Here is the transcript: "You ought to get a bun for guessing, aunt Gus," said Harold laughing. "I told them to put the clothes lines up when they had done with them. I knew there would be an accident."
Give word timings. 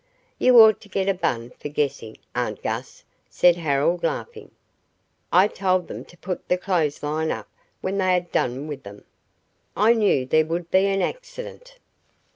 "You 0.39 0.59
ought 0.59 0.81
to 0.81 0.89
get 0.89 1.07
a 1.07 1.13
bun 1.13 1.51
for 1.59 1.69
guessing, 1.69 2.17
aunt 2.33 2.63
Gus," 2.63 3.03
said 3.29 3.55
Harold 3.57 4.01
laughing. 4.03 4.49
"I 5.31 5.47
told 5.47 5.87
them 5.87 6.05
to 6.05 6.17
put 6.17 6.47
the 6.47 6.57
clothes 6.57 7.03
lines 7.03 7.31
up 7.33 7.47
when 7.81 7.99
they 7.99 8.13
had 8.13 8.31
done 8.31 8.65
with 8.67 8.81
them. 8.81 9.03
I 9.77 9.93
knew 9.93 10.25
there 10.25 10.45
would 10.45 10.71
be 10.71 10.87
an 10.87 11.03
accident." 11.03 11.77